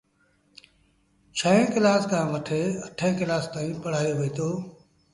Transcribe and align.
ڇهين 1.37 1.63
ڪلآس 1.73 2.03
کآݩ 2.11 2.29
وٽي 2.31 2.61
اٺيݩ 2.87 3.17
ڪلآس 3.19 3.43
تائيٚݩ 3.53 3.81
پڙهآيو 3.83 4.17
وهيٚتو۔ 4.19 4.49